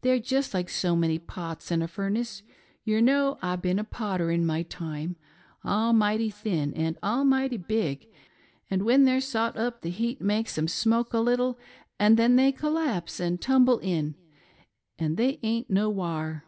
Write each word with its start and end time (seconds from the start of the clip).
They're 0.00 0.18
jest 0.18 0.54
like 0.54 0.70
so 0.70 0.96
many 0.96 1.18
pots 1.18 1.70
in 1.70 1.82
a 1.82 1.86
furnace— 1.86 2.42
yer 2.86 3.02
know 3.02 3.38
I've 3.42 3.60
been 3.60 3.78
a 3.78 3.84
potter 3.84 4.30
in 4.30 4.46
my 4.46 4.62
time— 4.62 5.16
almighty 5.66 6.30
thin 6.30 6.72
and 6.72 6.96
almighty 7.02 7.58
big; 7.58 8.08
and 8.70 8.84
when 8.84 9.04
they're 9.04 9.20
sot 9.20 9.58
up 9.58 9.82
the 9.82 9.90
heat 9.90 10.18
makes 10.22 10.56
'em 10.56 10.66
smoke 10.66 11.12
a 11.12 11.18
little, 11.18 11.58
and 11.98 12.16
then 12.16 12.36
they 12.36 12.52
collapse 12.52 13.20
and 13.20 13.38
tumble 13.38 13.80
in, 13.80 14.14
and 14.98 15.18
they 15.18 15.38
aint 15.42 15.68
no 15.68 15.90
whar." 15.90 16.46